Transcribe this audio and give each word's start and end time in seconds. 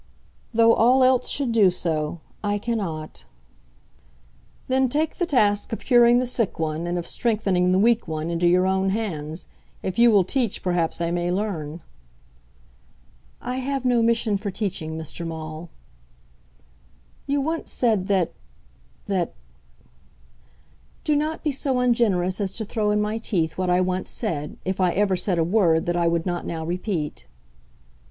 "Though 0.51 0.73
all 0.73 1.03
else 1.03 1.29
should 1.29 1.51
do 1.51 1.69
so, 1.69 2.21
I 2.43 2.57
cannot." 2.57 3.25
"Then 4.67 4.89
take 4.89 5.17
the 5.19 5.27
task 5.27 5.71
of 5.71 5.85
curing 5.85 6.17
the 6.17 6.25
sick 6.25 6.57
one, 6.57 6.87
and 6.87 6.97
of 6.97 7.05
strengthening 7.05 7.71
the 7.71 7.77
weak 7.77 8.07
one, 8.07 8.31
into 8.31 8.47
your 8.47 8.65
own 8.65 8.89
hands. 8.89 9.45
If 9.83 9.99
you 9.99 10.09
will 10.11 10.23
teach, 10.23 10.63
perhaps 10.63 11.01
I 11.01 11.11
may 11.11 11.29
learn." 11.29 11.81
"I 13.43 13.57
have 13.57 13.85
no 13.85 14.01
mission 14.01 14.37
for 14.37 14.49
teaching, 14.49 14.97
Mr. 14.97 15.23
Maule." 15.23 15.69
"You 17.27 17.39
once 17.39 17.69
said 17.71 18.07
that, 18.07 18.31
that" 19.05 19.35
"Do 21.03 21.15
not 21.15 21.43
be 21.43 21.51
so 21.51 21.77
ungenerous 21.77 22.41
as 22.41 22.53
to 22.53 22.65
throw 22.65 22.89
in 22.89 23.01
my 23.03 23.19
teeth 23.19 23.55
what 23.55 23.69
I 23.69 23.81
once 23.81 24.09
said, 24.09 24.57
if 24.65 24.81
I 24.81 24.93
ever 24.93 25.15
said 25.15 25.37
a 25.37 25.43
word 25.43 25.85
that 25.85 25.95
I 25.95 26.07
would 26.07 26.25
not 26.25 26.47
now 26.47 26.65
repeat." 26.65 27.27